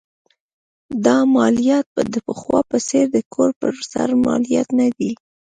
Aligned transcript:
دا 1.05 1.17
مالیات 1.35 1.87
د 2.13 2.15
پخوا 2.27 2.59
په 2.69 2.77
څېر 2.87 3.05
د 3.15 3.17
کور 3.33 3.49
پر 3.59 3.73
سر 3.91 4.09
مالیات 4.25 4.69
نه 4.79 4.87
دي. 4.97 5.11